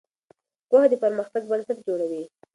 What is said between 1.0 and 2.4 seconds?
پرمختګ بنسټ جوړوي.